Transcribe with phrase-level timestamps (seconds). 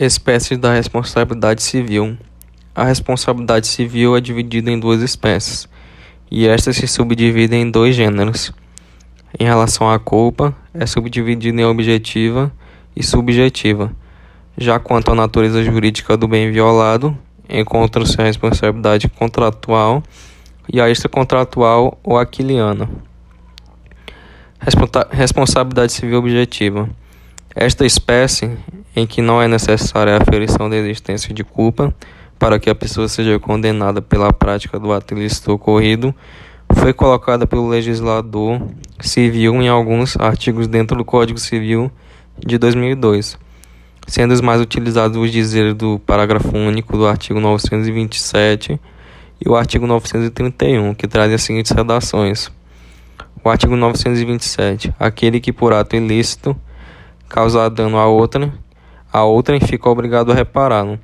[0.00, 2.16] Espécies da responsabilidade civil.
[2.74, 5.68] A responsabilidade civil é dividida em duas espécies,
[6.30, 8.50] e estas se subdividem em dois gêneros.
[9.38, 12.50] Em relação à culpa, é subdividida em objetiva
[12.96, 13.94] e subjetiva.
[14.56, 17.14] Já quanto à natureza jurídica do bem violado,
[17.46, 20.02] encontra-se a responsabilidade contratual
[20.66, 22.88] e a extracontratual ou aquiliana.
[25.10, 26.88] Responsabilidade civil objetiva.
[27.54, 28.56] Esta espécie
[28.94, 31.94] em que não é necessária a aferição da existência de culpa
[32.38, 36.14] para que a pessoa seja condenada pela prática do ato ilícito ocorrido,
[36.74, 38.62] foi colocada pelo legislador
[39.00, 41.90] civil em alguns artigos dentro do Código Civil
[42.38, 43.38] de 2002,
[44.06, 48.80] sendo os mais utilizados os dizeres do parágrafo único do artigo 927
[49.44, 52.50] e o artigo 931, que trazem as seguintes redações.
[53.42, 54.94] O artigo 927.
[54.98, 56.56] Aquele que por ato ilícito
[57.28, 58.52] causar dano a outra
[59.12, 60.98] a outrem fica obrigado a repará-lo.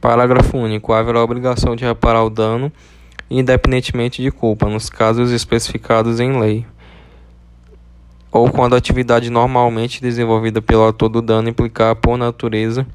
[0.00, 0.92] Parágrafo único.
[0.92, 2.70] Haverá obrigação de reparar o dano,
[3.30, 6.66] independentemente de culpa, nos casos especificados em lei,
[8.30, 12.86] ou quando a atividade normalmente desenvolvida pelo autor do dano implicar, por natureza,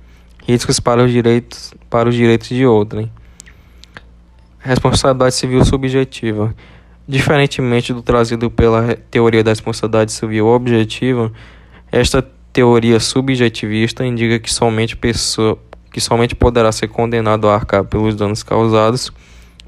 [0.45, 3.11] riscos para os direitos, para os direitos de outrem.
[4.59, 6.53] Responsabilidade civil subjetiva.
[7.07, 11.31] Diferentemente do trazido pela teoria da responsabilidade civil objetiva,
[11.91, 12.21] esta
[12.57, 15.59] teoria subjetivista indica que somente pessoa
[15.93, 19.11] que somente poderá ser condenado a arcar pelos danos causados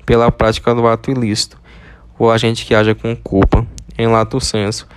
[0.08, 1.62] pela prática do ato ilícito,
[2.18, 3.64] o agente que haja com culpa,
[3.96, 4.88] em lato senso,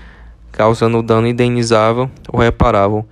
[0.50, 3.06] causando dano indenizável ou reparável,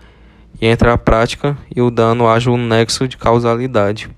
[0.58, 4.08] e entre a prática e o dano haja um nexo de causalidade.